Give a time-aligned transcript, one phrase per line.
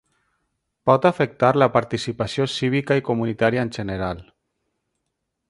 [0.89, 4.27] Pot afectar la participació cívica i comunitària en general.